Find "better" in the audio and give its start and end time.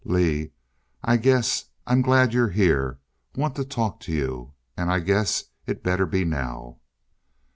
5.83-6.07